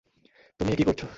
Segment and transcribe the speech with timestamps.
[0.59, 1.05] তুমি একি করছো!